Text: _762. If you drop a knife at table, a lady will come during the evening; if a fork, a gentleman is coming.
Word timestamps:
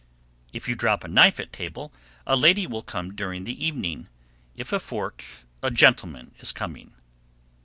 _762. 0.47 0.57
If 0.57 0.67
you 0.67 0.73
drop 0.75 1.03
a 1.03 1.07
knife 1.07 1.39
at 1.39 1.53
table, 1.53 1.93
a 2.25 2.35
lady 2.35 2.65
will 2.65 2.81
come 2.81 3.15
during 3.15 3.43
the 3.43 3.63
evening; 3.63 4.07
if 4.55 4.73
a 4.73 4.79
fork, 4.79 5.23
a 5.61 5.69
gentleman 5.69 6.33
is 6.39 6.51
coming. 6.51 6.95